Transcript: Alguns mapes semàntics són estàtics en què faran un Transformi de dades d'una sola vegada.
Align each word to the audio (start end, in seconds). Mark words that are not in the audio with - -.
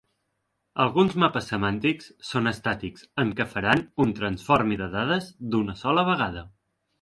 Alguns 0.85 1.11
mapes 1.23 1.49
semàntics 1.51 2.07
són 2.29 2.51
estàtics 2.53 3.05
en 3.25 3.35
què 3.41 3.47
faran 3.53 3.85
un 4.07 4.15
Transformi 4.21 4.79
de 4.83 4.89
dades 4.97 5.29
d'una 5.55 5.77
sola 5.85 6.09
vegada. 6.11 6.45